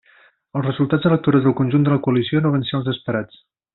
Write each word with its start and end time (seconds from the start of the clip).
Els 0.59 0.63
resultats 0.67 1.05
electorals 1.09 1.45
del 1.47 1.55
conjunt 1.59 1.85
de 1.89 1.93
la 1.95 2.01
coalició 2.09 2.43
no 2.47 2.53
van 2.57 2.67
ser 2.71 2.77
els 2.79 2.91
esperats. 2.95 3.43